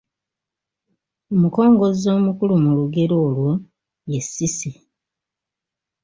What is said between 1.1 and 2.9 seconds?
Omukongozzi omukulu mu